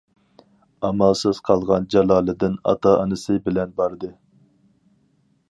[0.87, 4.11] ئامالسىز قالغان جالالىدىن ئاتا-ئانىسى بىلەن باردى.